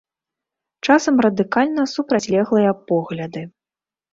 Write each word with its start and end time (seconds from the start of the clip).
Часам 0.87 1.15
радыкальна 1.25 1.83
супрацьлеглыя 1.95 2.71
погляды. 2.87 3.41